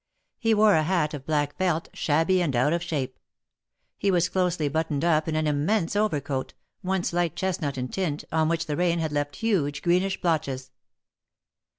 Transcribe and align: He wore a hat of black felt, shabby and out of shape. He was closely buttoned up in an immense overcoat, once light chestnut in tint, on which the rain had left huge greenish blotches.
He 0.39 0.55
wore 0.55 0.73
a 0.73 0.81
hat 0.81 1.13
of 1.13 1.27
black 1.27 1.55
felt, 1.59 1.87
shabby 1.93 2.41
and 2.41 2.55
out 2.55 2.73
of 2.73 2.81
shape. 2.81 3.19
He 3.99 4.09
was 4.09 4.29
closely 4.29 4.67
buttoned 4.67 5.05
up 5.05 5.27
in 5.27 5.35
an 5.35 5.45
immense 5.45 5.95
overcoat, 5.95 6.55
once 6.81 7.13
light 7.13 7.35
chestnut 7.35 7.77
in 7.77 7.87
tint, 7.87 8.23
on 8.31 8.49
which 8.49 8.65
the 8.65 8.75
rain 8.75 8.97
had 8.97 9.11
left 9.11 9.35
huge 9.35 9.83
greenish 9.83 10.19
blotches. 10.19 10.71